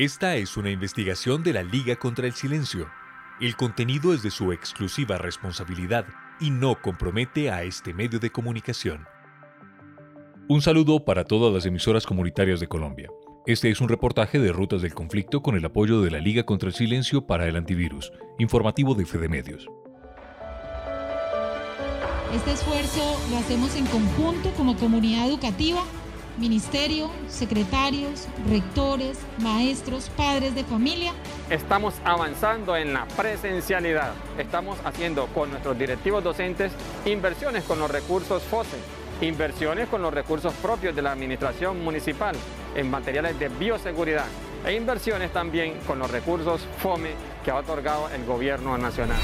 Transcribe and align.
Esta 0.00 0.36
es 0.36 0.56
una 0.56 0.70
investigación 0.70 1.42
de 1.42 1.52
la 1.52 1.62
Liga 1.62 1.94
contra 1.94 2.26
el 2.26 2.32
Silencio. 2.32 2.88
El 3.38 3.54
contenido 3.54 4.14
es 4.14 4.22
de 4.22 4.30
su 4.30 4.50
exclusiva 4.50 5.18
responsabilidad 5.18 6.06
y 6.40 6.48
no 6.48 6.80
compromete 6.80 7.50
a 7.50 7.64
este 7.64 7.92
medio 7.92 8.18
de 8.18 8.30
comunicación. 8.30 9.04
Un 10.48 10.62
saludo 10.62 11.04
para 11.04 11.24
todas 11.24 11.52
las 11.52 11.66
emisoras 11.66 12.06
comunitarias 12.06 12.60
de 12.60 12.66
Colombia. 12.66 13.10
Este 13.44 13.68
es 13.68 13.82
un 13.82 13.90
reportaje 13.90 14.38
de 14.38 14.52
Rutas 14.52 14.80
del 14.80 14.94
Conflicto 14.94 15.42
con 15.42 15.54
el 15.54 15.66
apoyo 15.66 16.00
de 16.00 16.10
la 16.10 16.18
Liga 16.18 16.44
contra 16.44 16.70
el 16.70 16.74
Silencio 16.74 17.26
para 17.26 17.46
el 17.46 17.56
Antivirus, 17.56 18.10
informativo 18.38 18.94
de 18.94 19.04
Fede 19.04 19.28
Medios. 19.28 19.68
Este 22.34 22.52
esfuerzo 22.52 23.20
lo 23.30 23.36
hacemos 23.36 23.76
en 23.76 23.84
conjunto 23.84 24.50
como 24.52 24.78
comunidad 24.78 25.28
educativa 25.28 25.84
ministerio, 26.38 27.10
secretarios, 27.28 28.26
rectores, 28.48 29.18
maestros, 29.38 30.10
padres 30.16 30.54
de 30.54 30.64
familia. 30.64 31.12
Estamos 31.48 31.94
avanzando 32.04 32.76
en 32.76 32.92
la 32.92 33.06
presencialidad. 33.06 34.12
Estamos 34.38 34.78
haciendo 34.84 35.26
con 35.28 35.50
nuestros 35.50 35.78
directivos 35.78 36.22
docentes 36.24 36.72
inversiones 37.04 37.64
con 37.64 37.78
los 37.78 37.90
recursos 37.90 38.42
FOSE, 38.42 38.78
inversiones 39.20 39.88
con 39.88 40.02
los 40.02 40.12
recursos 40.14 40.52
propios 40.54 40.94
de 40.94 41.02
la 41.02 41.12
administración 41.12 41.82
municipal 41.82 42.34
en 42.74 42.90
materiales 42.90 43.38
de 43.38 43.48
bioseguridad 43.48 44.26
e 44.64 44.74
inversiones 44.74 45.32
también 45.32 45.78
con 45.86 45.98
los 45.98 46.10
recursos 46.10 46.60
FOME 46.78 47.12
que 47.44 47.50
ha 47.50 47.56
otorgado 47.56 48.08
el 48.10 48.24
gobierno 48.24 48.76
nacional. 48.76 49.18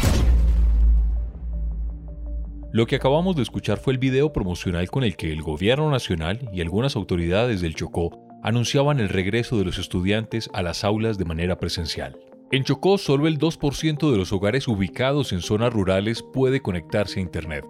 Lo 2.73 2.87
que 2.87 2.97
acabamos 2.97 3.37
de 3.37 3.43
escuchar 3.43 3.79
fue 3.79 3.93
el 3.93 3.99
video 3.99 4.33
promocional 4.33 4.91
con 4.91 5.05
el 5.05 5.17
que 5.17 5.33
el 5.33 5.41
gobierno 5.41 5.91
nacional 5.91 6.51
y 6.53 6.61
algunas 6.61 6.97
autoridades 6.97 7.61
del 7.61 7.77
Chocó 7.77 8.27
anunciaban 8.43 8.99
el 8.99 9.09
regreso 9.09 9.57
de 9.57 9.65
los 9.65 9.79
estudiantes 9.79 10.51
a 10.53 10.63
las 10.63 10.83
aulas 10.83 11.17
de 11.17 11.25
manera 11.25 11.59
presencial. 11.59 12.19
En 12.51 12.65
Chocó, 12.65 12.99
solo 12.99 13.29
el 13.29 13.39
2% 13.39 14.11
de 14.11 14.17
los 14.19 14.33
hogares 14.33 14.67
ubicados 14.67 15.33
en 15.33 15.41
zonas 15.41 15.73
rurales 15.73 16.25
puede 16.33 16.61
conectarse 16.61 17.21
a 17.21 17.23
Internet. 17.23 17.65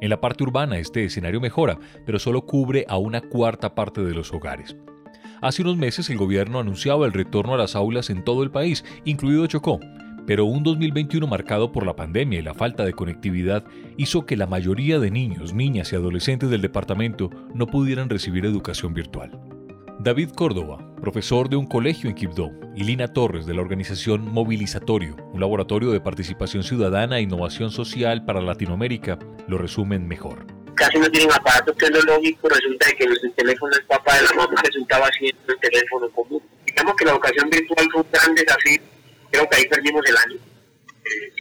En 0.00 0.10
la 0.10 0.20
parte 0.20 0.42
urbana 0.42 0.78
este 0.78 1.04
escenario 1.04 1.40
mejora, 1.40 1.78
pero 2.04 2.18
solo 2.18 2.44
cubre 2.44 2.84
a 2.88 2.98
una 2.98 3.20
cuarta 3.20 3.74
parte 3.76 4.02
de 4.02 4.12
los 4.12 4.32
hogares. 4.32 4.76
Hace 5.40 5.62
unos 5.62 5.76
meses 5.76 6.10
el 6.10 6.18
gobierno 6.18 6.58
anunciaba 6.58 7.06
el 7.06 7.12
retorno 7.12 7.54
a 7.54 7.58
las 7.58 7.76
aulas 7.76 8.10
en 8.10 8.24
todo 8.24 8.42
el 8.42 8.50
país, 8.50 8.84
incluido 9.04 9.46
Chocó, 9.46 9.80
pero 10.26 10.44
un 10.44 10.62
2021 10.62 11.26
marcado 11.26 11.72
por 11.72 11.86
la 11.86 11.96
pandemia 11.96 12.38
y 12.38 12.42
la 12.42 12.54
falta 12.54 12.84
de 12.84 12.92
conectividad 12.92 13.64
hizo 13.96 14.26
que 14.26 14.36
la 14.36 14.46
mayoría 14.46 14.98
de 14.98 15.10
niños, 15.10 15.52
niñas 15.52 15.92
y 15.92 15.96
adolescentes 15.96 16.50
del 16.50 16.62
departamento 16.62 17.30
no 17.54 17.66
pudieran 17.66 18.08
recibir 18.08 18.44
educación 18.44 18.94
virtual. 18.94 19.38
David 19.98 20.30
Córdoba, 20.30 20.78
profesor 21.00 21.48
de 21.48 21.56
un 21.56 21.66
colegio 21.66 22.08
en 22.08 22.16
Quibdó, 22.16 22.50
y 22.74 22.84
Lina 22.84 23.08
Torres 23.08 23.46
de 23.46 23.54
la 23.54 23.60
organización 23.60 24.32
Movilizatorio, 24.32 25.16
un 25.32 25.40
laboratorio 25.40 25.92
de 25.92 26.00
participación 26.00 26.62
ciudadana 26.62 27.18
e 27.18 27.22
innovación 27.22 27.70
social 27.70 28.24
para 28.24 28.40
Latinoamérica, 28.40 29.18
lo 29.46 29.58
resumen 29.58 30.08
mejor. 30.08 30.46
Casi 30.74 30.98
no 30.98 31.08
tienen 31.10 31.32
aparatos 31.32 31.76
tecnológicos, 31.76 32.50
resulta 32.50 32.86
que 32.98 33.04
el 33.04 33.32
teléfono 33.34 33.72
es 33.74 33.82
papá 33.82 34.16
de 34.16 34.22
la 34.22 34.32
mamá 34.34 34.60
resultaba 34.64 35.08
siendo 35.18 35.52
el 35.52 35.58
teléfono 35.60 36.08
común. 36.10 36.42
Digamos 36.66 36.96
que 36.96 37.04
la 37.04 37.12
educación 37.12 37.50
virtual 37.50 37.88
fue 37.92 38.00
un 38.00 38.08
gran 38.10 38.34
desafío 38.34 38.91
creo 39.32 39.48
que 39.48 39.56
ahí 39.56 39.66
perdimos 39.66 40.02
el 40.06 40.16
año. 40.16 40.40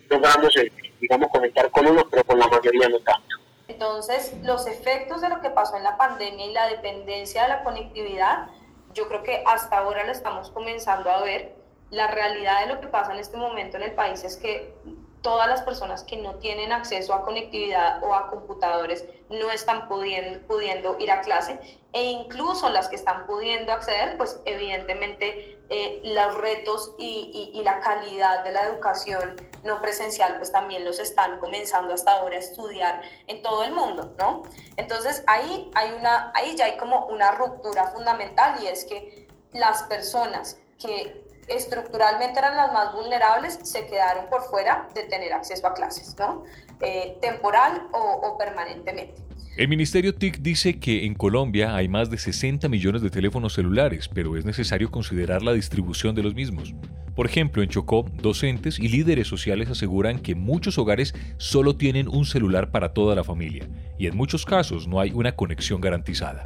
Logramos, 0.10 0.58
eh, 0.58 0.72
digamos, 1.00 1.30
conectar 1.30 1.70
con 1.70 1.86
uno, 1.86 2.08
pero 2.10 2.24
con 2.24 2.40
la 2.40 2.48
mayoría 2.48 2.90
no 2.90 3.00
tanto. 3.00 3.36
Entonces, 3.68 4.34
los 4.44 4.66
efectos 4.66 5.22
de 5.22 5.30
lo 5.30 5.42
que 5.42 5.50
pasó 5.50 5.78
en 5.78 5.84
la 5.84 5.98
pandemia 5.98 6.46
y 6.46 6.54
la 6.54 6.68
dependencia 6.68 7.44
de 7.44 7.50
la 7.50 7.64
conectividad, 7.64 8.48
yo 8.94 9.08
creo 9.08 9.24
que 9.24 9.44
hasta 9.46 9.78
ahora 9.78 10.06
lo 10.06 10.12
estamos 10.12 10.50
comenzando 10.50 11.12
a 11.12 11.22
ver. 11.22 11.56
La 11.90 12.08
realidad 12.08 12.62
de 12.62 12.74
lo 12.74 12.80
que 12.80 12.88
pasa 12.88 13.14
en 13.14 13.20
este 13.20 13.38
momento 13.38 13.78
en 13.78 13.84
el 13.84 13.92
país 13.92 14.24
es 14.24 14.38
que 14.38 14.74
todas 15.22 15.48
las 15.48 15.62
personas 15.62 16.04
que 16.04 16.18
no 16.18 16.36
tienen 16.36 16.72
acceso 16.72 17.14
a 17.14 17.24
conectividad 17.24 18.02
o 18.04 18.16
a 18.16 18.30
computadores 18.30 19.06
no 19.30 19.52
están 19.52 19.88
pudiendo, 19.88 20.40
pudiendo 20.48 20.98
ir 21.00 21.12
a 21.12 21.22
clase 21.22 21.60
e 21.94 22.04
incluso 22.04 22.70
las 22.70 22.88
que 22.88 22.96
están 22.96 23.26
pudiendo 23.28 23.72
acceder, 23.72 24.18
pues 24.18 24.40
evidentemente 24.46 25.61
eh, 25.74 26.02
los 26.04 26.38
retos 26.38 26.94
y, 26.98 27.50
y, 27.56 27.64
la 27.64 27.80
calidad 27.80 28.44
de 28.44 28.52
la 28.52 28.64
educación 28.64 29.38
no 29.64 29.80
presencial 29.80 30.36
pues 30.36 30.52
también 30.52 30.84
los 30.84 31.00
están 31.00 31.40
comenzando 31.40 31.94
hasta 31.94 32.12
ahora 32.12 32.36
a 32.36 32.40
estudiar 32.40 33.02
en 33.28 33.42
todo 33.42 33.64
el 33.64 33.72
mundo, 33.72 34.14
¿no? 34.20 34.44
Entonces 34.76 35.24
ahí, 35.28 35.72
hay 35.74 35.94
una, 35.94 36.34
ahí 36.36 36.58
ya 36.58 36.66
hay 36.66 36.76
como 36.76 37.06
una 37.06 37.32
ruptura 37.32 37.88
fundamental 37.88 38.62
y 38.62 38.68
es 38.68 38.84
que 38.84 39.30
las 39.54 39.84
personas 39.84 40.58
que 40.78 41.26
estructuralmente 41.48 42.40
eran 42.40 42.58
las 42.58 42.74
más 42.74 42.94
vulnerables, 42.94 43.58
se 43.64 43.86
quedaron 43.88 44.28
por 44.28 44.44
fuera 44.44 44.90
de 44.94 45.04
tener 45.04 45.32
acceso 45.32 45.68
a 45.68 45.74
clases, 45.74 46.18
¿no? 46.18 46.44
Eh, 46.82 47.18
temporal 47.22 47.88
o, 47.94 47.98
o 47.98 48.38
permanentemente. 48.38 49.31
El 49.58 49.68
Ministerio 49.68 50.16
TIC 50.16 50.40
dice 50.40 50.80
que 50.80 51.06
en 51.06 51.14
Colombia 51.14 51.76
hay 51.76 51.90
más 51.90 52.10
de 52.10 52.18
60 52.18 52.70
millones 52.70 53.02
de 53.02 53.10
teléfonos 53.10 53.52
celulares, 53.54 54.08
pero 54.08 54.38
es 54.38 54.46
necesario 54.46 54.90
considerar 54.90 55.44
la 55.44 55.52
distribución 55.52 56.16
de 56.16 56.24
los 56.24 56.34
mismos. 56.34 56.74
Por 57.16 57.26
ejemplo, 57.26 57.62
en 57.62 57.68
Chocó, 57.68 58.06
docentes 58.22 58.80
y 58.80 58.88
líderes 58.88 59.28
sociales 59.28 59.70
aseguran 59.70 60.20
que 60.20 60.36
muchos 60.36 60.78
hogares 60.78 61.14
solo 61.36 61.76
tienen 61.76 62.08
un 62.08 62.24
celular 62.24 62.72
para 62.72 62.94
toda 62.94 63.14
la 63.14 63.26
familia, 63.26 63.68
y 64.00 64.08
en 64.08 64.16
muchos 64.16 64.46
casos 64.46 64.88
no 64.88 65.02
hay 65.02 65.12
una 65.12 65.34
conexión 65.34 65.82
garantizada. 65.82 66.46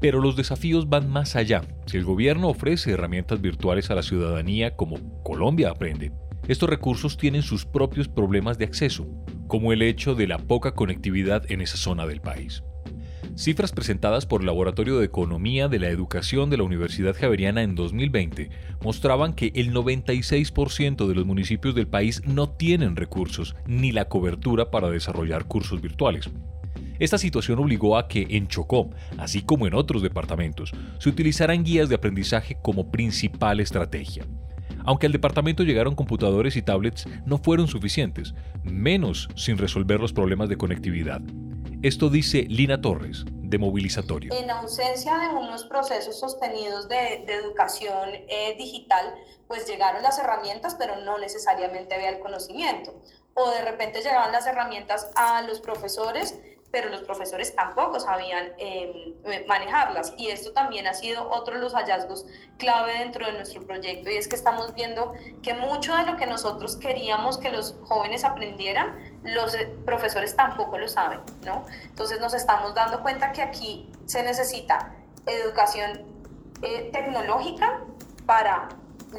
Pero 0.00 0.20
los 0.20 0.36
desafíos 0.36 0.88
van 0.88 1.10
más 1.10 1.34
allá. 1.34 1.62
Si 1.86 1.96
el 1.96 2.04
gobierno 2.04 2.48
ofrece 2.48 2.92
herramientas 2.92 3.40
virtuales 3.40 3.90
a 3.90 3.96
la 3.96 4.04
ciudadanía 4.04 4.76
como 4.76 5.20
Colombia 5.24 5.70
aprende, 5.70 6.12
estos 6.46 6.70
recursos 6.70 7.16
tienen 7.16 7.42
sus 7.42 7.66
propios 7.66 8.06
problemas 8.06 8.56
de 8.56 8.66
acceso, 8.66 9.08
como 9.46 9.72
el 9.72 9.82
hecho 9.82 10.14
de 10.14 10.26
la 10.26 10.38
poca 10.38 10.74
conectividad 10.74 11.50
en 11.50 11.60
esa 11.60 11.76
zona 11.76 12.06
del 12.06 12.20
país. 12.20 12.62
Cifras 13.36 13.72
presentadas 13.72 14.24
por 14.24 14.40
el 14.40 14.46
Laboratorio 14.46 14.98
de 14.98 15.04
Economía 15.04 15.68
de 15.68 15.78
la 15.78 15.88
Educación 15.88 16.48
de 16.48 16.56
la 16.56 16.62
Universidad 16.62 17.14
Javeriana 17.14 17.62
en 17.62 17.74
2020 17.74 18.48
mostraban 18.82 19.34
que 19.34 19.52
el 19.54 19.74
96% 19.74 21.06
de 21.06 21.14
los 21.14 21.26
municipios 21.26 21.74
del 21.74 21.86
país 21.86 22.22
no 22.24 22.48
tienen 22.48 22.96
recursos 22.96 23.54
ni 23.66 23.92
la 23.92 24.06
cobertura 24.06 24.70
para 24.70 24.88
desarrollar 24.88 25.44
cursos 25.44 25.82
virtuales. 25.82 26.30
Esta 26.98 27.18
situación 27.18 27.58
obligó 27.58 27.98
a 27.98 28.08
que 28.08 28.26
en 28.30 28.48
Chocó, 28.48 28.90
así 29.18 29.42
como 29.42 29.66
en 29.66 29.74
otros 29.74 30.02
departamentos, 30.02 30.72
se 30.98 31.08
utilizaran 31.10 31.62
guías 31.62 31.90
de 31.90 31.96
aprendizaje 31.96 32.56
como 32.62 32.90
principal 32.90 33.60
estrategia. 33.60 34.24
Aunque 34.86 35.06
al 35.06 35.12
departamento 35.12 35.64
llegaron 35.64 35.96
computadores 35.96 36.54
y 36.54 36.62
tablets, 36.62 37.06
no 37.26 37.38
fueron 37.38 37.66
suficientes, 37.66 38.34
menos 38.62 39.28
sin 39.34 39.58
resolver 39.58 40.00
los 40.00 40.12
problemas 40.12 40.48
de 40.48 40.56
conectividad. 40.56 41.20
Esto 41.82 42.08
dice 42.08 42.46
Lina 42.48 42.80
Torres, 42.80 43.24
de 43.28 43.58
Movilizatorio. 43.58 44.32
En 44.32 44.48
ausencia 44.48 45.18
de 45.18 45.28
unos 45.28 45.64
procesos 45.64 46.18
sostenidos 46.18 46.88
de, 46.88 47.24
educación 47.26 48.10
eh, 48.28 48.54
digital, 48.56 49.12
pues 49.48 49.66
llegaron 49.66 50.02
las 50.02 50.20
herramientas, 50.20 50.76
pero 50.78 51.00
no 51.04 51.18
necesariamente 51.18 51.96
había 51.96 52.10
el 52.10 52.20
conocimiento. 52.20 53.02
O 53.34 53.50
de 53.50 53.62
repente 53.62 54.00
llegaban 54.02 54.30
las 54.30 54.46
herramientas 54.46 55.10
a 55.16 55.42
los 55.42 55.60
profesores, 55.60 56.38
pero 56.70 56.88
los 56.88 57.02
profesores 57.02 57.54
tampoco 57.54 58.00
sabían 58.00 58.52
em, 58.58 59.14
manejarlas. 59.46 60.14
Y 60.16 60.28
esto 60.28 60.52
también 60.52 60.86
ha 60.86 60.94
sido 60.94 61.28
otro 61.30 61.54
de 61.54 61.60
los 61.60 61.74
hallazgos 61.74 62.26
clave 62.58 62.98
dentro 62.98 63.26
de 63.26 63.32
nuestro 63.32 63.62
proyecto, 63.62 64.10
y 64.10 64.16
es 64.16 64.28
que 64.28 64.36
estamos 64.36 64.74
viendo 64.74 65.12
que 65.42 65.54
mucho 65.54 65.94
de 65.96 66.04
lo 66.04 66.16
que 66.16 66.26
nosotros 66.26 66.76
queríamos 66.76 67.38
que 67.38 67.50
los 67.50 67.76
jóvenes 67.82 68.24
aprendieran, 68.24 68.96
los 69.22 69.54
eh, 69.54 69.68
profesores 69.84 70.34
tampoco 70.36 70.78
lo 70.78 70.88
saben, 70.88 71.20
¿no? 71.44 71.64
Entonces 71.84 72.20
nos 72.20 72.34
estamos 72.34 72.74
dando 72.74 73.02
cuenta 73.02 73.32
que 73.32 73.42
aquí 73.42 73.90
se 74.06 74.22
necesita 74.22 74.94
educación 75.26 76.02
eh, 76.62 76.90
tecnológica 76.92 77.80
para 78.24 78.68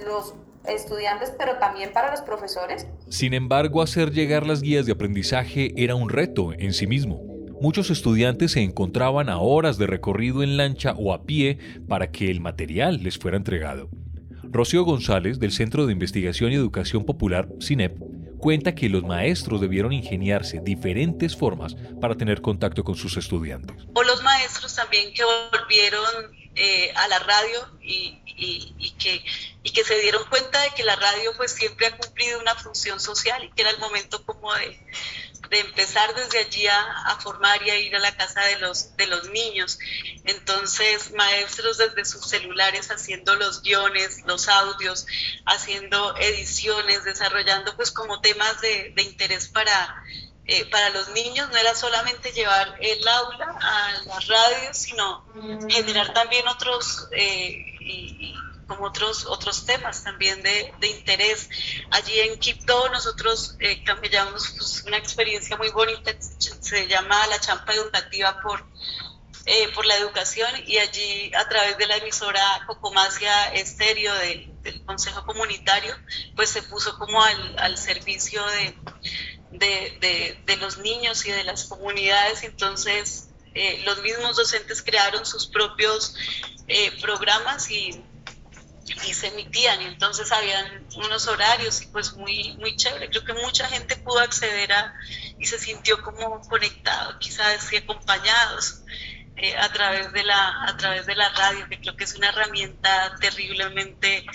los 0.05 0.33
estudiantes, 0.67 1.33
pero 1.37 1.57
también 1.57 1.93
para 1.93 2.11
los 2.11 2.21
profesores. 2.21 2.87
Sin 3.09 3.33
embargo, 3.33 3.81
hacer 3.81 4.11
llegar 4.11 4.45
las 4.45 4.61
guías 4.61 4.85
de 4.85 4.91
aprendizaje 4.91 5.73
era 5.77 5.95
un 5.95 6.09
reto 6.09 6.51
en 6.53 6.73
sí 6.73 6.87
mismo 6.87 7.26
muchos 7.61 7.89
estudiantes 7.89 8.51
se 8.53 8.61
encontraban 8.61 9.29
a 9.29 9.39
horas 9.39 9.77
de 9.77 9.87
recorrido 9.87 10.43
en 10.43 10.57
lancha 10.57 10.93
o 10.97 11.13
a 11.13 11.23
pie 11.23 11.57
para 11.87 12.11
que 12.11 12.29
el 12.29 12.41
material 12.41 13.03
les 13.03 13.17
fuera 13.17 13.37
entregado. 13.37 13.89
Rocío 14.43 14.83
González, 14.83 15.39
del 15.39 15.51
Centro 15.51 15.85
de 15.85 15.93
Investigación 15.93 16.51
y 16.51 16.55
Educación 16.55 17.05
Popular, 17.05 17.49
CINEP, 17.61 17.97
cuenta 18.37 18.75
que 18.75 18.89
los 18.89 19.03
maestros 19.03 19.59
debieron 19.59 19.91
ingeniarse 19.93 20.61
diferentes 20.63 21.35
formas 21.35 21.75
para 21.99 22.15
tener 22.15 22.41
contacto 22.41 22.83
con 22.83 22.95
sus 22.95 23.17
estudiantes. 23.17 23.75
O 23.93 24.03
los 24.03 24.23
maestros 24.23 24.75
también 24.75 25.13
que 25.13 25.23
volvieron 25.23 26.37
eh, 26.55 26.91
a 26.95 27.07
la 27.07 27.19
radio 27.19 27.67
y, 27.81 28.19
que, 28.97 29.23
y 29.63 29.69
que 29.71 29.83
se 29.83 29.99
dieron 30.01 30.23
cuenta 30.29 30.61
de 30.61 30.69
que 30.75 30.83
la 30.83 30.95
radio 30.95 31.31
pues 31.35 31.51
siempre 31.51 31.87
ha 31.87 31.97
cumplido 31.97 32.39
una 32.39 32.55
función 32.55 32.99
social 32.99 33.43
y 33.43 33.49
que 33.51 33.63
era 33.63 33.71
el 33.71 33.79
momento 33.79 34.23
como 34.25 34.53
de 34.53 34.79
de 35.49 35.59
empezar 35.59 36.13
desde 36.15 36.39
allí 36.39 36.67
a, 36.67 37.17
formar 37.21 37.61
y 37.65 37.69
a 37.69 37.79
ir 37.79 37.95
a 37.95 37.99
la 37.99 38.15
casa 38.15 38.41
de 38.41 38.59
los, 38.59 38.95
de 38.97 39.07
los 39.07 39.29
niños. 39.29 39.79
Entonces, 40.25 41.11
maestros 41.11 41.77
desde 41.77 42.05
sus 42.05 42.27
celulares 42.27 42.91
haciendo 42.91 43.35
los 43.35 43.61
guiones, 43.61 44.23
los 44.25 44.47
audios, 44.47 45.05
haciendo 45.45 46.15
ediciones, 46.17 47.03
desarrollando 47.03 47.75
pues 47.75 47.91
como 47.91 48.21
temas 48.21 48.59
de, 48.61 48.93
interés 48.97 49.47
para, 49.47 50.03
eh, 50.47 50.65
para 50.65 50.89
los 50.89 51.09
niños. 51.09 51.49
No 51.49 51.57
era 51.57 51.75
solamente 51.75 52.31
llevar 52.31 52.77
el 52.81 53.07
aula 53.07 53.57
a 53.61 54.01
la 54.05 54.19
radio, 54.19 54.73
sino 54.73 55.25
generar 55.69 56.13
también 56.13 56.47
otros... 56.47 57.07
Eh, 57.11 57.75
y, 57.79 58.35
como 58.67 58.85
otros, 58.85 59.25
otros 59.25 59.65
temas 59.65 60.03
también 60.03 60.43
de, 60.43 60.73
de 60.79 60.87
interés. 60.87 61.49
Allí 61.91 62.19
en 62.19 62.37
Quito 62.37 62.89
nosotros 62.89 63.55
eh, 63.59 63.83
pues, 63.83 64.83
una 64.85 64.97
experiencia 64.97 65.57
muy 65.57 65.69
bonita, 65.69 66.11
se 66.19 66.87
llama 66.87 67.25
la 67.27 67.39
champa 67.39 67.73
educativa 67.73 68.39
por, 68.41 68.65
eh, 69.45 69.69
por 69.73 69.85
la 69.85 69.95
educación 69.95 70.49
y 70.65 70.77
allí 70.77 71.31
a 71.33 71.47
través 71.47 71.77
de 71.77 71.87
la 71.87 71.97
emisora 71.97 72.41
Cocomasia 72.67 73.53
Estéreo 73.53 74.13
del, 74.15 74.53
Consejo 74.85 75.25
Comunitario, 75.25 75.95
pues 76.35 76.49
se 76.49 76.61
puso 76.61 76.97
como 76.97 77.23
al, 77.23 77.57
al 77.57 77.77
servicio 77.77 78.45
de, 78.47 78.75
de, 79.51 80.37
de, 80.45 80.57
los 80.57 80.77
niños 80.79 81.25
y 81.25 81.31
de 81.31 81.43
las 81.43 81.65
comunidades. 81.65 82.43
Entonces, 82.43 83.29
eh, 83.53 83.81
los 83.85 84.01
mismos 84.01 84.35
docentes 84.35 84.81
crearon 84.81 85.25
sus 85.25 85.47
propios 85.47 86.15
eh, 86.67 86.91
programas 87.01 87.69
y 87.71 88.03
se 89.13 89.27
emitían. 89.27 89.81
Entonces 89.81 90.31
habían 90.31 90.85
unos 90.95 91.27
horarios 91.27 91.81
y 91.81 91.87
pues 91.87 92.13
muy 92.13 92.53
muy 92.57 92.75
chévere. 92.75 93.09
Creo 93.09 93.23
que 93.23 93.33
mucha 93.33 93.67
gente 93.67 93.95
pudo 93.97 94.19
acceder 94.19 94.71
a 94.73 94.93
y 95.39 95.45
se 95.45 95.59
sintió 95.59 96.01
como 96.03 96.41
conectado 96.47 97.17
quizás 97.19 97.71
y 97.71 97.77
acompañados 97.77 98.81
eh, 99.35 99.55
a 99.57 99.71
través 99.71 100.11
de 100.13 100.23
la 100.23 100.63
a 100.65 100.77
través 100.77 101.05
de 101.05 101.15
la 101.15 101.29
radio 101.29 101.67
que 101.69 101.79
creo 101.79 101.95
que 101.95 102.03
es 102.03 102.15
una 102.15 102.29
herramienta 102.29 103.15
terriblemente 103.19 104.25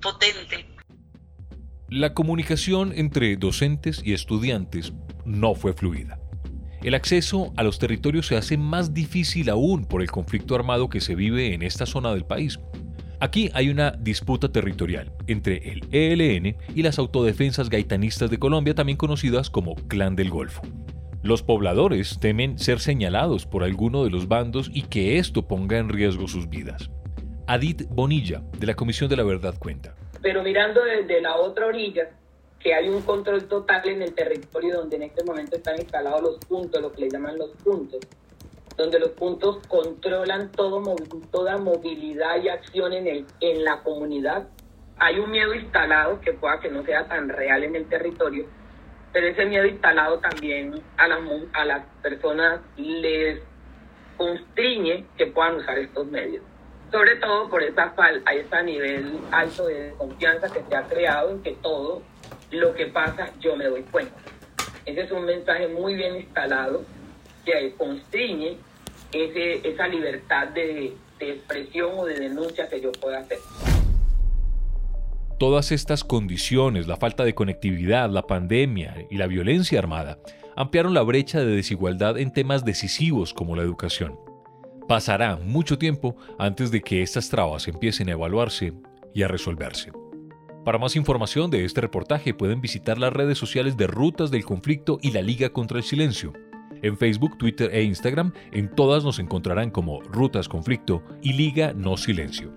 potente 0.00 0.73
la 1.88 2.14
comunicación 2.14 2.92
entre 2.94 3.36
docentes 3.36 4.02
y 4.04 4.12
estudiantes 4.12 4.92
no 5.24 5.54
fue 5.54 5.72
fluida 5.72 6.18
el 6.84 6.94
acceso 6.94 7.50
a 7.56 7.62
los 7.62 7.78
territorios 7.78 8.26
se 8.26 8.36
hace 8.36 8.58
más 8.58 8.92
difícil 8.92 9.48
aún 9.48 9.86
por 9.86 10.02
el 10.02 10.10
conflicto 10.10 10.54
armado 10.54 10.90
que 10.90 11.00
se 11.00 11.14
vive 11.14 11.54
en 11.54 11.62
esta 11.62 11.86
zona 11.86 12.12
del 12.12 12.26
país. 12.26 12.60
Aquí 13.20 13.48
hay 13.54 13.70
una 13.70 13.92
disputa 13.92 14.52
territorial 14.52 15.10
entre 15.26 15.72
el 15.72 15.86
ELN 15.92 16.56
y 16.74 16.82
las 16.82 16.98
autodefensas 16.98 17.70
gaitanistas 17.70 18.28
de 18.28 18.38
Colombia, 18.38 18.74
también 18.74 18.98
conocidas 18.98 19.48
como 19.48 19.76
Clan 19.88 20.14
del 20.14 20.28
Golfo. 20.28 20.60
Los 21.22 21.42
pobladores 21.42 22.18
temen 22.20 22.58
ser 22.58 22.80
señalados 22.80 23.46
por 23.46 23.64
alguno 23.64 24.04
de 24.04 24.10
los 24.10 24.28
bandos 24.28 24.70
y 24.70 24.82
que 24.82 25.16
esto 25.16 25.48
ponga 25.48 25.78
en 25.78 25.88
riesgo 25.88 26.28
sus 26.28 26.50
vidas. 26.50 26.90
Adit 27.46 27.84
Bonilla, 27.88 28.42
de 28.58 28.66
la 28.66 28.74
Comisión 28.74 29.08
de 29.08 29.16
la 29.16 29.22
Verdad, 29.22 29.54
cuenta. 29.58 29.94
Pero 30.24 30.42
mirando 30.42 30.82
desde 30.82 31.20
la 31.20 31.36
otra 31.36 31.66
orilla, 31.66 32.08
que 32.58 32.72
hay 32.72 32.88
un 32.88 33.02
control 33.02 33.44
total 33.44 33.86
en 33.86 34.00
el 34.00 34.14
territorio 34.14 34.76
donde 34.78 34.96
en 34.96 35.02
este 35.02 35.22
momento 35.22 35.56
están 35.56 35.78
instalados 35.78 36.22
los 36.22 36.38
puntos, 36.38 36.80
lo 36.80 36.90
que 36.90 37.02
le 37.02 37.10
llaman 37.10 37.36
los 37.36 37.50
puntos, 37.62 38.00
donde 38.74 38.98
los 39.00 39.10
puntos 39.10 39.58
controlan 39.68 40.50
todo, 40.50 40.82
toda 41.30 41.58
movilidad 41.58 42.42
y 42.42 42.48
acción 42.48 42.94
en, 42.94 43.06
el, 43.06 43.26
en 43.40 43.64
la 43.64 43.82
comunidad. 43.82 44.48
Hay 44.96 45.18
un 45.18 45.30
miedo 45.30 45.52
instalado 45.52 46.18
que 46.22 46.32
pueda 46.32 46.58
que 46.58 46.70
no 46.70 46.82
sea 46.84 47.06
tan 47.06 47.28
real 47.28 47.62
en 47.62 47.76
el 47.76 47.86
territorio, 47.86 48.46
pero 49.12 49.26
ese 49.26 49.44
miedo 49.44 49.66
instalado 49.66 50.20
también 50.20 50.72
a 50.96 51.06
las, 51.06 51.20
a 51.52 51.64
las 51.66 51.84
personas 52.02 52.62
les 52.78 53.42
constriñe 54.16 55.04
que 55.18 55.26
puedan 55.26 55.56
usar 55.56 55.76
estos 55.76 56.06
medios. 56.06 56.42
Sobre 56.94 57.16
todo 57.16 57.50
por 57.50 57.60
esa 57.60 57.90
falta, 57.90 58.32
ese 58.32 58.62
nivel 58.62 59.18
alto 59.32 59.66
de 59.66 59.92
confianza 59.98 60.48
que 60.48 60.62
se 60.62 60.76
ha 60.76 60.84
creado 60.84 61.32
en 61.32 61.42
que 61.42 61.56
todo 61.60 62.02
lo 62.52 62.72
que 62.72 62.86
pasa 62.86 63.32
yo 63.40 63.56
me 63.56 63.64
doy 63.64 63.82
cuenta. 63.82 64.14
Ese 64.86 65.00
es 65.00 65.10
un 65.10 65.24
mensaje 65.24 65.66
muy 65.66 65.96
bien 65.96 66.14
instalado 66.14 66.84
que 67.44 67.74
constriñe 67.76 68.58
ese, 69.12 69.68
esa 69.68 69.88
libertad 69.88 70.46
de, 70.50 70.96
de 71.18 71.30
expresión 71.32 71.98
o 71.98 72.04
de 72.04 72.14
denuncia 72.14 72.68
que 72.68 72.80
yo 72.80 72.92
pueda 72.92 73.18
hacer. 73.18 73.38
Todas 75.40 75.72
estas 75.72 76.04
condiciones, 76.04 76.86
la 76.86 76.96
falta 76.96 77.24
de 77.24 77.34
conectividad, 77.34 78.08
la 78.08 78.22
pandemia 78.22 79.04
y 79.10 79.16
la 79.16 79.26
violencia 79.26 79.80
armada, 79.80 80.18
ampliaron 80.54 80.94
la 80.94 81.02
brecha 81.02 81.40
de 81.40 81.56
desigualdad 81.56 82.18
en 82.18 82.32
temas 82.32 82.64
decisivos 82.64 83.34
como 83.34 83.56
la 83.56 83.62
educación. 83.62 84.16
Pasará 84.88 85.36
mucho 85.36 85.78
tiempo 85.78 86.14
antes 86.38 86.70
de 86.70 86.82
que 86.82 87.00
estas 87.00 87.30
trabas 87.30 87.68
empiecen 87.68 88.08
a 88.08 88.12
evaluarse 88.12 88.74
y 89.14 89.22
a 89.22 89.28
resolverse. 89.28 89.92
Para 90.62 90.78
más 90.78 90.94
información 90.94 91.50
de 91.50 91.64
este 91.64 91.80
reportaje 91.80 92.34
pueden 92.34 92.60
visitar 92.60 92.98
las 92.98 93.12
redes 93.12 93.38
sociales 93.38 93.78
de 93.78 93.86
Rutas 93.86 94.30
del 94.30 94.44
Conflicto 94.44 94.98
y 95.00 95.12
la 95.12 95.22
Liga 95.22 95.50
contra 95.50 95.78
el 95.78 95.84
Silencio. 95.84 96.34
En 96.82 96.98
Facebook, 96.98 97.38
Twitter 97.38 97.70
e 97.74 97.82
Instagram, 97.82 98.32
en 98.52 98.74
todas 98.74 99.04
nos 99.04 99.18
encontrarán 99.18 99.70
como 99.70 100.02
Rutas 100.02 100.48
Conflicto 100.48 101.02
y 101.22 101.32
Liga 101.32 101.72
No 101.74 101.96
Silencio. 101.96 102.52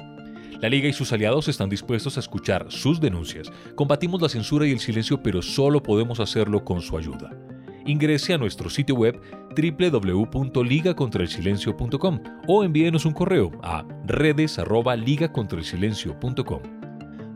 La 0.60 0.68
Liga 0.68 0.90
y 0.90 0.94
sus 0.94 1.14
aliados 1.14 1.48
están 1.48 1.70
dispuestos 1.70 2.18
a 2.18 2.20
escuchar 2.20 2.66
sus 2.70 3.00
denuncias. 3.00 3.50
Combatimos 3.76 4.22
la 4.22 4.28
censura 4.28 4.68
y 4.68 4.72
el 4.72 4.80
silencio, 4.80 5.24
pero 5.24 5.42
solo 5.42 5.82
podemos 5.82 6.20
hacerlo 6.20 6.66
con 6.66 6.82
su 6.82 6.98
ayuda. 6.98 7.47
Ingrese 7.88 8.34
a 8.34 8.38
nuestro 8.38 8.70
sitio 8.70 8.96
web 8.96 9.20
www.ligacontraelsilencio.com 9.56 12.20
o 12.46 12.66
envíenos 12.66 13.06
un 13.06 13.14
correo 13.14 13.54
a 13.64 13.86
redes@ligacontraelsilencio.com. 14.06 16.62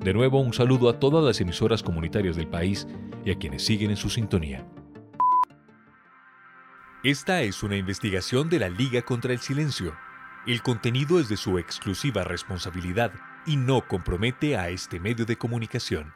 De 0.01 0.13
nuevo, 0.13 0.41
un 0.41 0.53
saludo 0.53 0.89
a 0.89 0.99
todas 0.99 1.23
las 1.23 1.39
emisoras 1.39 1.81
comunitarias 1.81 2.35
del 2.35 2.49
país 2.49 2.85
y 3.23 3.31
a 3.31 3.37
quienes 3.37 3.63
siguen 3.63 3.91
en 3.91 3.97
su 3.97 4.09
sintonía. 4.09 4.67
Esta 7.03 7.41
es 7.43 7.63
una 7.63 7.77
investigación 7.77 8.49
de 8.49 8.59
la 8.59 8.67
Liga 8.67 9.03
contra 9.03 9.31
el 9.31 9.39
Silencio. 9.39 9.95
El 10.45 10.61
contenido 10.61 11.17
es 11.19 11.29
de 11.29 11.37
su 11.37 11.57
exclusiva 11.59 12.25
responsabilidad 12.25 13.13
y 13.45 13.55
no 13.55 13.87
compromete 13.87 14.57
a 14.57 14.67
este 14.69 14.99
medio 14.99 15.25
de 15.25 15.37
comunicación. 15.37 16.11